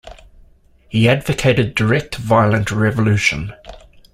[0.89, 3.53] He advocated direct, violent revolution.